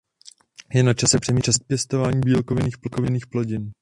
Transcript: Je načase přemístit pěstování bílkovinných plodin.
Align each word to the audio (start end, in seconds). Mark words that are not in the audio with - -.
Je 0.73 0.83
načase 0.83 1.19
přemístit 1.19 1.63
pěstování 1.67 2.19
bílkovinných 2.21 3.27
plodin. 3.31 3.69